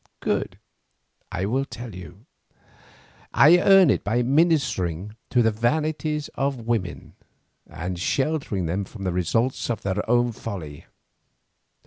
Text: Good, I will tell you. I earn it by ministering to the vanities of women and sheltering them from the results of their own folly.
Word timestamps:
Good, 0.19 0.57
I 1.31 1.45
will 1.45 1.63
tell 1.63 1.93
you. 1.93 2.25
I 3.35 3.59
earn 3.59 3.91
it 3.91 4.03
by 4.03 4.23
ministering 4.23 5.15
to 5.29 5.43
the 5.43 5.51
vanities 5.51 6.27
of 6.29 6.65
women 6.65 7.13
and 7.67 7.99
sheltering 7.99 8.65
them 8.65 8.83
from 8.83 9.03
the 9.03 9.13
results 9.13 9.69
of 9.69 9.83
their 9.83 10.01
own 10.09 10.31
folly. 10.31 10.87